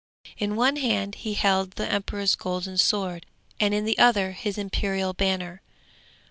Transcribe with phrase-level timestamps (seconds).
[0.39, 3.27] In one hand he held the emperor's golden sword,
[3.59, 5.61] and in the other his imperial banner.